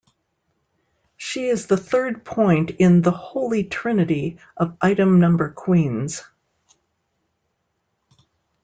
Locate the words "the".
1.67-1.77, 3.03-3.11